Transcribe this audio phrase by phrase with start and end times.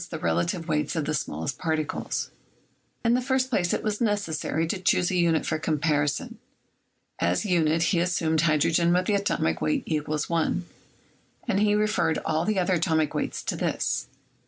[0.09, 2.31] the relative weights of the small est particles?
[3.05, 6.39] In the first place it was necessary to choose a unit for comparison.
[7.19, 10.65] As unit he assumed hydrogen with the atomic weight = 1,
[11.47, 14.07] and he referred all the other atomic weights to this.